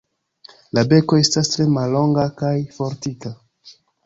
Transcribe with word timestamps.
La 0.77 0.83
beko 0.93 1.19
estas 1.25 1.51
tre 1.57 1.67
mallonga 1.75 2.25
kaj 2.41 2.55
fortika. 2.79 3.35